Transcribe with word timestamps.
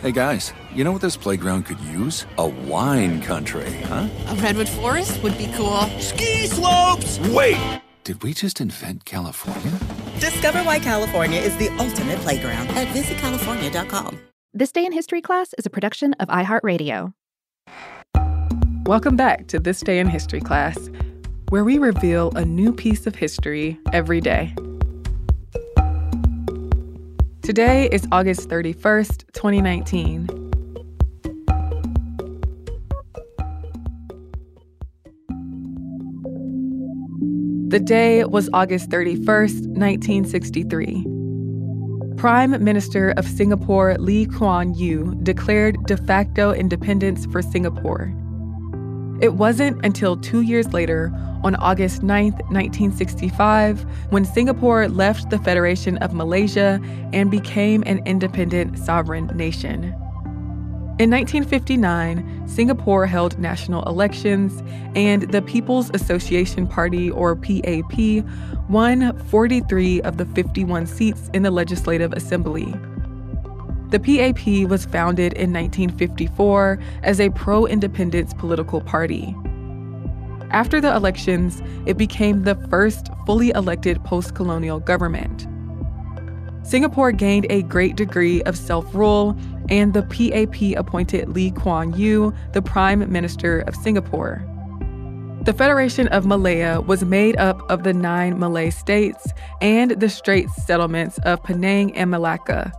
Hey 0.00 0.12
guys, 0.12 0.52
you 0.72 0.84
know 0.84 0.92
what 0.92 1.00
this 1.00 1.16
playground 1.16 1.64
could 1.64 1.80
use? 1.80 2.24
A 2.38 2.46
wine 2.46 3.20
country, 3.20 3.68
huh? 3.82 4.08
A 4.28 4.34
redwood 4.36 4.68
forest 4.68 5.20
would 5.24 5.36
be 5.36 5.50
cool. 5.56 5.80
Ski 5.98 6.46
slopes! 6.46 7.18
Wait! 7.30 7.80
Did 8.04 8.22
we 8.22 8.32
just 8.32 8.60
invent 8.60 9.04
California? 9.04 9.72
Discover 10.20 10.62
why 10.62 10.78
California 10.78 11.40
is 11.40 11.56
the 11.56 11.68
ultimate 11.80 12.20
playground 12.20 12.68
at 12.68 12.86
visitcalifornia.com. 12.94 14.20
This 14.54 14.70
Day 14.70 14.86
in 14.86 14.92
History 14.92 15.20
class 15.20 15.52
is 15.58 15.66
a 15.66 15.70
production 15.70 16.14
of 16.20 16.28
iHeartRadio. 16.28 17.12
Welcome 18.86 19.16
back 19.16 19.48
to 19.48 19.58
This 19.58 19.80
Day 19.80 19.98
in 19.98 20.06
History 20.06 20.40
class, 20.40 20.78
where 21.48 21.64
we 21.64 21.76
reveal 21.78 22.30
a 22.36 22.44
new 22.44 22.72
piece 22.72 23.08
of 23.08 23.16
history 23.16 23.76
every 23.92 24.20
day. 24.20 24.54
Today 27.48 27.88
is 27.90 28.06
August 28.12 28.50
31st, 28.50 29.24
2019. 29.32 30.26
The 37.70 37.80
day 37.80 38.26
was 38.26 38.50
August 38.52 38.90
31st, 38.90 39.66
1963. 39.78 41.06
Prime 42.18 42.62
Minister 42.62 43.14
of 43.16 43.26
Singapore 43.26 43.96
Lee 43.96 44.26
Kuan 44.26 44.74
Yew 44.74 45.18
declared 45.22 45.82
de 45.86 45.96
facto 45.96 46.52
independence 46.52 47.24
for 47.32 47.40
Singapore. 47.40 48.12
It 49.20 49.34
wasn't 49.34 49.84
until 49.84 50.16
two 50.16 50.42
years 50.42 50.72
later, 50.72 51.12
on 51.42 51.56
August 51.56 52.02
9, 52.02 52.32
1965, 52.32 53.84
when 54.10 54.24
Singapore 54.24 54.88
left 54.88 55.30
the 55.30 55.38
Federation 55.38 55.96
of 55.98 56.14
Malaysia 56.14 56.80
and 57.12 57.30
became 57.30 57.82
an 57.86 58.00
independent 58.06 58.78
sovereign 58.78 59.26
nation. 59.34 59.94
In 61.00 61.10
1959, 61.10 62.48
Singapore 62.48 63.06
held 63.06 63.38
national 63.38 63.84
elections, 63.84 64.62
and 64.96 65.30
the 65.30 65.42
People's 65.42 65.90
Association 65.94 66.66
Party, 66.66 67.08
or 67.08 67.36
PAP, 67.36 68.24
won 68.68 69.16
43 69.26 70.00
of 70.02 70.16
the 70.16 70.26
51 70.26 70.86
seats 70.86 71.30
in 71.32 71.42
the 71.42 71.52
Legislative 71.52 72.12
Assembly. 72.12 72.74
The 73.90 73.98
PAP 73.98 74.68
was 74.68 74.84
founded 74.84 75.32
in 75.32 75.52
1954 75.52 76.78
as 77.02 77.20
a 77.20 77.30
pro 77.30 77.66
independence 77.66 78.34
political 78.34 78.82
party. 78.82 79.34
After 80.50 80.80
the 80.80 80.94
elections, 80.94 81.62
it 81.86 81.96
became 81.96 82.42
the 82.42 82.54
first 82.68 83.08
fully 83.24 83.50
elected 83.50 84.04
post 84.04 84.34
colonial 84.34 84.78
government. 84.78 85.46
Singapore 86.62 87.12
gained 87.12 87.46
a 87.48 87.62
great 87.62 87.96
degree 87.96 88.42
of 88.42 88.58
self 88.58 88.94
rule, 88.94 89.38
and 89.70 89.94
the 89.94 90.02
PAP 90.02 90.78
appointed 90.78 91.30
Lee 91.30 91.50
Kuan 91.50 91.94
Yew 91.94 92.34
the 92.52 92.60
Prime 92.60 93.10
Minister 93.10 93.60
of 93.60 93.74
Singapore. 93.74 94.44
The 95.42 95.54
Federation 95.54 96.08
of 96.08 96.26
Malaya 96.26 96.82
was 96.82 97.04
made 97.04 97.38
up 97.38 97.62
of 97.70 97.84
the 97.84 97.94
nine 97.94 98.38
Malay 98.38 98.68
states 98.68 99.32
and 99.62 99.92
the 99.92 100.10
Straits 100.10 100.62
settlements 100.66 101.18
of 101.20 101.42
Penang 101.42 101.96
and 101.96 102.10
Malacca. 102.10 102.70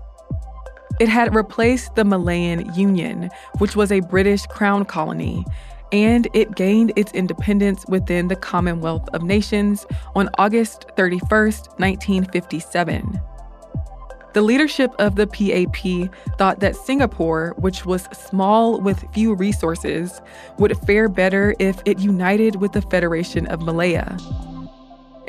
It 1.00 1.08
had 1.08 1.34
replaced 1.34 1.96
the 1.96 2.04
Malayan 2.04 2.74
Union, 2.76 3.30
which 3.60 3.76
was 3.76 3.90
a 3.90 4.02
British 4.02 4.46
crown 4.48 4.84
colony, 4.84 5.46
and 5.94 6.28
it 6.34 6.56
gained 6.56 6.92
its 6.98 7.14
independence 7.14 7.86
within 7.88 8.28
the 8.28 8.36
Commonwealth 8.36 9.08
of 9.14 9.24
Nations 9.24 9.86
on 10.16 10.30
August 10.38 10.88
31, 10.98 11.30
1957. 11.30 13.20
The 14.34 14.42
leadership 14.42 14.94
of 15.00 15.16
the 15.16 15.26
PAP 15.26 16.14
thought 16.38 16.60
that 16.60 16.76
Singapore, 16.76 17.56
which 17.58 17.86
was 17.86 18.04
small 18.14 18.80
with 18.80 19.04
few 19.14 19.34
resources, 19.34 20.22
would 20.60 20.78
fare 20.86 21.10
better 21.10 21.56
if 21.60 21.81
it 21.86 22.00
united 22.00 22.58
with 22.58 22.74
the 22.74 22.81
Federation 22.81 23.48
of 23.48 23.62
Malaya. 23.62 24.18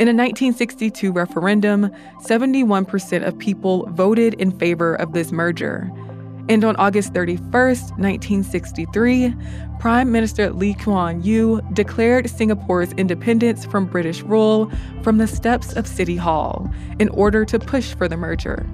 In 0.01 0.09
a 0.09 0.17
1962 0.17 1.13
referendum, 1.13 1.91
71% 2.23 3.27
of 3.27 3.39
people 3.39 3.87
voted 3.91 4.33
in 4.41 4.51
favor 4.51 4.95
of 4.95 5.13
this 5.13 5.31
merger. 5.31 5.93
And 6.49 6.65
on 6.65 6.75
August 6.77 7.13
31, 7.13 7.43
1963, 7.51 9.35
Prime 9.79 10.11
Minister 10.11 10.55
Lee 10.55 10.73
Kuan 10.73 11.23
Yew 11.23 11.61
declared 11.75 12.31
Singapore's 12.31 12.95
independence 12.95 13.67
from 13.67 13.85
British 13.85 14.23
rule 14.23 14.73
from 15.03 15.19
the 15.19 15.27
steps 15.27 15.75
of 15.75 15.87
City 15.87 16.17
Hall 16.17 16.71
in 16.99 17.11
order 17.11 17.45
to 17.45 17.59
push 17.59 17.93
for 17.93 18.09
the 18.09 18.17
merger. 18.17 18.67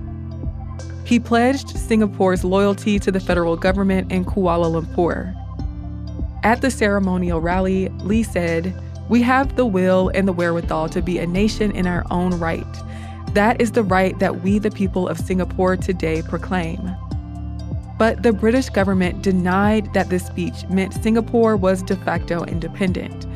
He 1.03 1.19
pledged 1.19 1.77
Singapore's 1.77 2.45
loyalty 2.45 3.01
to 3.01 3.11
the 3.11 3.19
federal 3.19 3.57
government 3.57 4.13
in 4.13 4.25
Kuala 4.25 4.81
Lumpur. 4.81 5.35
At 6.45 6.61
the 6.61 6.71
ceremonial 6.71 7.41
rally, 7.41 7.89
Lee 7.99 8.23
said, 8.23 8.73
We 9.09 9.23
have 9.23 9.57
the 9.57 9.67
will 9.67 10.11
and 10.15 10.27
the 10.27 10.33
wherewithal 10.33 10.89
to 10.91 11.03
be 11.03 11.19
a 11.19 11.27
nation 11.27 11.71
in 11.71 11.87
our 11.87 12.05
own 12.11 12.39
right. 12.39 12.67
That 13.35 13.61
is 13.61 13.73
the 13.73 13.85
right 13.85 14.19
that 14.19 14.43
we, 14.43 14.59
the 14.59 14.71
people 14.71 15.09
of 15.09 15.19
Singapore, 15.19 15.77
today 15.77 16.23
proclaim. 16.23 16.97
But 17.99 18.23
the 18.23 18.33
British 18.33 18.69
government 18.69 19.23
denied 19.23 19.93
that 19.95 20.09
this 20.09 20.27
speech 20.27 20.69
meant 20.69 20.93
Singapore 20.95 21.57
was 21.57 21.83
de 21.83 21.97
facto 21.97 22.45
independent. 22.45 23.27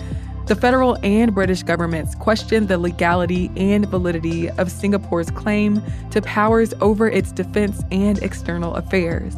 The 0.46 0.56
federal 0.56 0.98
and 1.04 1.32
British 1.32 1.62
governments 1.62 2.16
questioned 2.16 2.66
the 2.66 2.76
legality 2.76 3.50
and 3.56 3.86
validity 3.86 4.50
of 4.50 4.70
Singapore's 4.70 5.30
claim 5.30 5.80
to 6.10 6.20
powers 6.20 6.74
over 6.80 7.08
its 7.08 7.30
defense 7.30 7.82
and 7.92 8.18
external 8.18 8.74
affairs. 8.74 9.36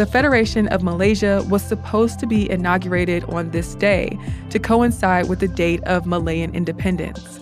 The 0.00 0.06
Federation 0.06 0.66
of 0.68 0.82
Malaysia 0.82 1.44
was 1.50 1.62
supposed 1.62 2.18
to 2.20 2.26
be 2.26 2.50
inaugurated 2.50 3.22
on 3.24 3.50
this 3.50 3.74
day 3.74 4.18
to 4.48 4.58
coincide 4.58 5.28
with 5.28 5.40
the 5.40 5.46
date 5.46 5.84
of 5.84 6.06
Malayan 6.06 6.54
independence. 6.54 7.38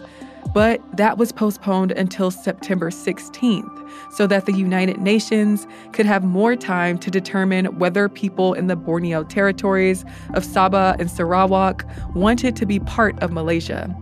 But 0.53 0.83
that 0.97 1.19
was 1.19 1.31
postponed 1.31 1.93
until 1.93 2.33
September 2.33 2.91
16th 2.91 3.89
so 4.11 4.27
that 4.27 4.47
the 4.47 4.55
United 4.55 4.99
Nations 4.99 5.69
could 5.93 6.05
have 6.05 6.25
more 6.25 6.57
time 6.57 6.99
to 6.99 7.13
determine 7.13 7.79
whether 7.79 8.09
people 8.09 8.55
in 8.55 8.67
the 8.67 8.75
Borneo 8.75 9.23
territories 9.23 10.05
of 10.35 10.43
Sabah 10.43 10.99
and 10.99 11.09
Sarawak 11.09 11.87
wanted 12.17 12.57
to 12.57 12.67
be 12.67 12.81
part 12.81 13.17
of 13.23 13.31
Malaysia. 13.31 13.95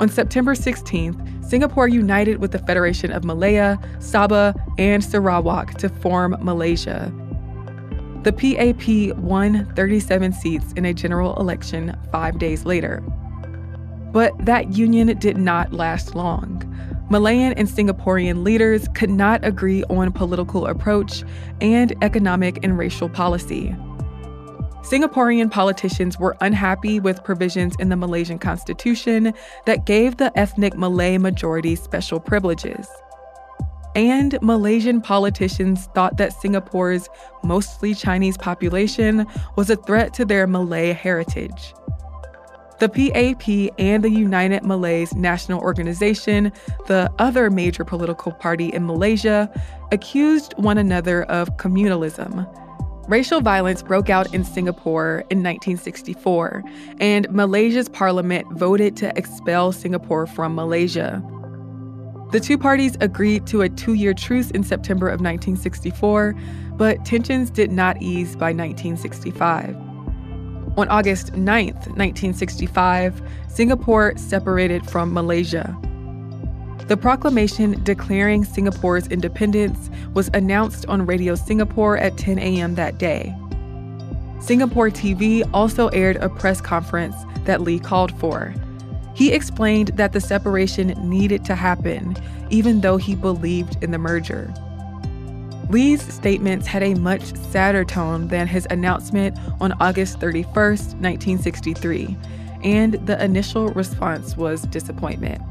On 0.00 0.10
September 0.10 0.54
16th, 0.54 1.48
Singapore 1.48 1.88
united 1.88 2.42
with 2.42 2.52
the 2.52 2.58
Federation 2.58 3.10
of 3.10 3.24
Malaya, 3.24 3.78
Sabah, 4.00 4.54
and 4.78 5.02
Sarawak 5.02 5.78
to 5.78 5.88
form 5.88 6.36
Malaysia. 6.42 7.10
The 8.28 8.34
PAP 8.34 9.16
won 9.16 9.64
37 9.74 10.34
seats 10.34 10.74
in 10.74 10.84
a 10.84 10.92
general 10.92 11.34
election 11.40 11.96
five 12.12 12.38
days 12.38 12.66
later. 12.66 13.00
But 14.12 14.34
that 14.44 14.74
union 14.74 15.18
did 15.18 15.38
not 15.38 15.72
last 15.72 16.14
long. 16.14 16.62
Malayan 17.08 17.54
and 17.54 17.66
Singaporean 17.66 18.44
leaders 18.44 18.86
could 18.88 19.08
not 19.08 19.42
agree 19.46 19.82
on 19.84 20.12
political 20.12 20.66
approach 20.66 21.24
and 21.62 21.94
economic 22.04 22.62
and 22.62 22.76
racial 22.76 23.08
policy. 23.08 23.74
Singaporean 24.82 25.50
politicians 25.50 26.18
were 26.18 26.36
unhappy 26.42 27.00
with 27.00 27.24
provisions 27.24 27.76
in 27.78 27.88
the 27.88 27.96
Malaysian 27.96 28.38
constitution 28.38 29.32
that 29.64 29.86
gave 29.86 30.18
the 30.18 30.38
ethnic 30.38 30.76
Malay 30.76 31.16
majority 31.16 31.74
special 31.74 32.20
privileges. 32.20 32.86
And 33.94 34.38
Malaysian 34.42 35.00
politicians 35.00 35.88
thought 35.94 36.16
that 36.18 36.32
Singapore's 36.32 37.08
mostly 37.42 37.94
Chinese 37.94 38.36
population 38.36 39.26
was 39.56 39.70
a 39.70 39.76
threat 39.76 40.14
to 40.14 40.24
their 40.24 40.46
Malay 40.46 40.92
heritage. 40.92 41.74
The 42.80 42.88
PAP 42.88 43.74
and 43.78 44.04
the 44.04 44.10
United 44.10 44.64
Malays 44.64 45.12
National 45.14 45.60
Organization, 45.60 46.52
the 46.86 47.10
other 47.18 47.50
major 47.50 47.84
political 47.84 48.30
party 48.30 48.68
in 48.68 48.86
Malaysia, 48.86 49.50
accused 49.90 50.54
one 50.58 50.78
another 50.78 51.24
of 51.24 51.56
communalism 51.56 52.46
Racial 53.08 53.40
violence 53.40 53.82
broke 53.82 54.10
out 54.10 54.34
in 54.34 54.44
Singapore 54.44 55.24
in 55.30 55.42
1964, 55.42 56.62
and 57.00 57.26
Malaysia's 57.30 57.88
parliament 57.88 58.46
voted 58.52 58.98
to 58.98 59.16
expel 59.16 59.72
Singapore 59.72 60.26
from 60.26 60.54
Malaysia. 60.54 61.22
The 62.30 62.40
two 62.40 62.58
parties 62.58 62.94
agreed 63.00 63.46
to 63.46 63.62
a 63.62 63.70
two 63.70 63.94
year 63.94 64.12
truce 64.12 64.50
in 64.50 64.62
September 64.62 65.06
of 65.06 65.20
1964, 65.20 66.34
but 66.76 67.02
tensions 67.06 67.48
did 67.48 67.72
not 67.72 68.02
ease 68.02 68.36
by 68.36 68.52
1965. 68.52 69.74
On 70.76 70.88
August 70.88 71.34
9, 71.34 71.66
1965, 71.66 73.22
Singapore 73.48 74.16
separated 74.18 74.88
from 74.88 75.14
Malaysia. 75.14 75.74
The 76.86 76.98
proclamation 76.98 77.82
declaring 77.82 78.44
Singapore's 78.44 79.08
independence 79.08 79.88
was 80.12 80.28
announced 80.34 80.84
on 80.86 81.06
Radio 81.06 81.34
Singapore 81.34 81.96
at 81.96 82.18
10 82.18 82.38
a.m. 82.38 82.74
that 82.74 82.98
day. 82.98 83.34
Singapore 84.38 84.90
TV 84.90 85.48
also 85.54 85.88
aired 85.88 86.16
a 86.16 86.28
press 86.28 86.60
conference 86.60 87.16
that 87.44 87.62
Lee 87.62 87.78
called 87.78 88.12
for. 88.20 88.54
He 89.18 89.32
explained 89.32 89.88
that 89.96 90.12
the 90.12 90.20
separation 90.20 90.94
needed 91.02 91.44
to 91.46 91.56
happen, 91.56 92.16
even 92.50 92.82
though 92.82 92.98
he 92.98 93.16
believed 93.16 93.76
in 93.82 93.90
the 93.90 93.98
merger. 93.98 94.54
Lee's 95.70 96.00
statements 96.14 96.68
had 96.68 96.84
a 96.84 96.94
much 96.94 97.34
sadder 97.50 97.84
tone 97.84 98.28
than 98.28 98.46
his 98.46 98.68
announcement 98.70 99.36
on 99.60 99.72
August 99.80 100.20
31, 100.20 100.54
1963, 100.54 102.16
and 102.62 102.94
the 103.08 103.20
initial 103.20 103.70
response 103.70 104.36
was 104.36 104.62
disappointment. 104.62 105.42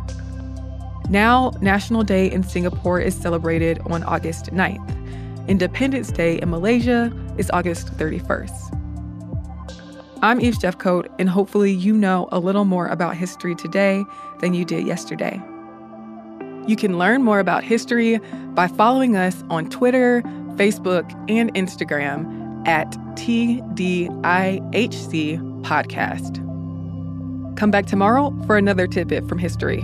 Now, 1.09 1.51
National 1.59 2.03
Day 2.03 2.31
in 2.31 2.43
Singapore 2.43 3.01
is 3.01 3.17
celebrated 3.17 3.79
on 3.87 4.01
August 4.03 4.45
9th. 4.45 5.49
Independence 5.49 6.09
Day 6.09 6.39
in 6.39 6.49
Malaysia 6.49 7.11
is 7.37 7.51
August 7.51 7.87
31st. 7.97 8.66
I'm 10.23 10.41
Eve 10.41 10.55
Jeffcoat, 10.55 11.07
and 11.19 11.29
hopefully, 11.29 11.71
you 11.71 11.93
know 11.93 12.27
a 12.31 12.39
little 12.39 12.65
more 12.65 12.87
about 12.87 13.15
history 13.15 13.53
today 13.53 14.03
than 14.39 14.55
you 14.55 14.65
did 14.65 14.87
yesterday. 14.87 15.39
You 16.65 16.75
can 16.75 16.97
learn 16.97 17.21
more 17.23 17.39
about 17.39 17.63
history 17.63 18.17
by 18.55 18.67
following 18.67 19.15
us 19.15 19.43
on 19.51 19.69
Twitter, 19.69 20.23
Facebook, 20.55 21.11
and 21.29 21.53
Instagram 21.53 22.67
at 22.67 22.91
TDIHC 23.15 23.61
Podcast. 25.61 26.45
Come 27.55 27.69
back 27.69 27.85
tomorrow 27.85 28.35
for 28.47 28.57
another 28.57 28.87
tidbit 28.87 29.27
from 29.29 29.37
history. 29.37 29.83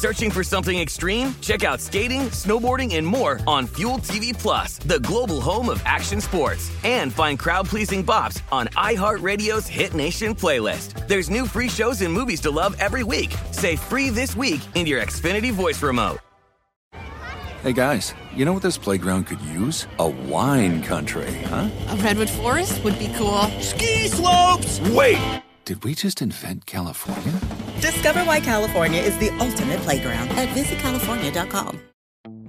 Searching 0.00 0.30
for 0.30 0.42
something 0.42 0.78
extreme? 0.78 1.34
Check 1.42 1.62
out 1.62 1.78
skating, 1.78 2.22
snowboarding, 2.30 2.96
and 2.96 3.06
more 3.06 3.38
on 3.46 3.66
Fuel 3.76 3.98
TV 3.98 4.32
Plus, 4.32 4.78
the 4.78 4.98
global 5.00 5.42
home 5.42 5.68
of 5.68 5.82
action 5.84 6.22
sports. 6.22 6.72
And 6.84 7.12
find 7.12 7.38
crowd-pleasing 7.38 8.02
bops 8.06 8.40
on 8.50 8.68
iHeartRadio's 8.68 9.66
Hit 9.66 9.92
Nation 9.92 10.34
playlist. 10.34 11.06
There's 11.06 11.28
new 11.28 11.44
free 11.44 11.68
shows 11.68 12.00
and 12.00 12.10
movies 12.10 12.40
to 12.40 12.50
love 12.50 12.76
every 12.78 13.04
week. 13.04 13.34
Say 13.50 13.76
free 13.76 14.08
this 14.08 14.34
week 14.34 14.62
in 14.74 14.86
your 14.86 15.02
Xfinity 15.02 15.52
voice 15.52 15.82
remote. 15.82 16.18
Hey 17.62 17.74
guys, 17.74 18.14
you 18.34 18.46
know 18.46 18.54
what 18.54 18.62
this 18.62 18.78
playground 18.78 19.26
could 19.26 19.42
use? 19.42 19.86
A 19.98 20.08
wine 20.08 20.82
country, 20.82 21.30
huh? 21.44 21.68
A 21.88 21.96
redwood 21.96 22.30
forest 22.30 22.82
would 22.84 22.98
be 22.98 23.12
cool. 23.18 23.42
Ski 23.60 24.08
slopes! 24.08 24.80
Wait! 24.80 25.42
Did 25.66 25.84
we 25.84 25.94
just 25.94 26.22
invent 26.22 26.64
California? 26.64 27.38
Discover 27.80 28.24
why 28.24 28.40
California 28.40 29.00
is 29.00 29.16
the 29.18 29.30
ultimate 29.40 29.80
playground 29.80 30.28
at 30.30 30.48
visitcalifornia.com. 30.50 31.80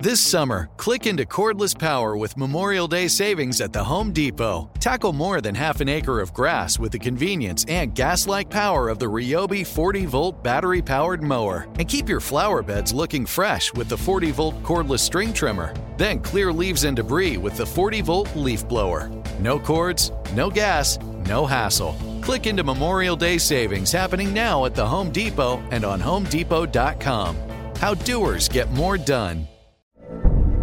This 0.01 0.19
summer, 0.19 0.67
click 0.77 1.05
into 1.05 1.25
cordless 1.25 1.77
power 1.77 2.17
with 2.17 2.35
Memorial 2.35 2.87
Day 2.87 3.07
savings 3.07 3.61
at 3.61 3.71
the 3.71 3.83
Home 3.83 4.11
Depot. 4.11 4.71
Tackle 4.79 5.13
more 5.13 5.41
than 5.41 5.53
half 5.53 5.79
an 5.79 5.87
acre 5.87 6.19
of 6.19 6.33
grass 6.33 6.79
with 6.79 6.91
the 6.91 6.97
convenience 6.97 7.65
and 7.67 7.93
gas 7.93 8.25
like 8.25 8.49
power 8.49 8.89
of 8.89 8.97
the 8.97 9.05
Ryobi 9.05 9.65
40 9.65 10.07
volt 10.07 10.43
battery 10.43 10.81
powered 10.81 11.21
mower. 11.21 11.67
And 11.77 11.87
keep 11.87 12.09
your 12.09 12.19
flower 12.19 12.63
beds 12.63 12.93
looking 12.93 13.27
fresh 13.27 13.71
with 13.75 13.89
the 13.89 13.97
40 13.97 14.31
volt 14.31 14.63
cordless 14.63 15.01
string 15.01 15.33
trimmer. 15.33 15.71
Then 15.97 16.19
clear 16.19 16.51
leaves 16.51 16.83
and 16.83 16.95
debris 16.95 17.37
with 17.37 17.55
the 17.55 17.65
40 17.65 18.01
volt 18.01 18.35
leaf 18.35 18.67
blower. 18.67 19.11
No 19.39 19.59
cords, 19.59 20.11
no 20.33 20.49
gas, 20.49 20.97
no 21.27 21.45
hassle. 21.45 22.10
Click 22.31 22.47
into 22.47 22.63
Memorial 22.63 23.17
Day 23.17 23.37
savings 23.37 23.91
happening 23.91 24.33
now 24.33 24.63
at 24.63 24.73
the 24.73 24.87
Home 24.87 25.11
Depot 25.11 25.61
and 25.69 25.83
on 25.83 25.99
HomeDepot.com. 25.99 27.35
How 27.75 27.93
doers 27.93 28.47
get 28.47 28.71
more 28.71 28.97
done. 28.97 29.49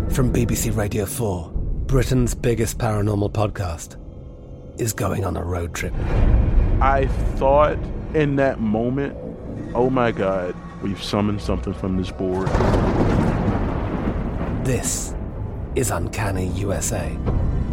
From 0.09 0.33
BBC 0.33 0.75
Radio 0.75 1.05
4, 1.05 1.51
Britain's 1.85 2.35
biggest 2.35 2.79
paranormal 2.79 3.33
podcast 3.33 3.99
is 4.81 4.95
going 4.95 5.27
on 5.27 5.37
a 5.37 5.45
road 5.45 5.75
trip. 5.75 5.93
I 6.81 7.07
thought 7.35 7.77
in 8.15 8.37
that 8.37 8.61
moment, 8.61 9.15
oh 9.75 9.91
my 9.91 10.11
God, 10.11 10.57
we've 10.83 11.03
summoned 11.03 11.43
something 11.43 11.75
from 11.75 11.99
this 11.99 12.11
board. 12.11 12.49
This 14.65 15.15
is 15.75 15.91
Uncanny 15.91 16.47
USA. 16.47 17.15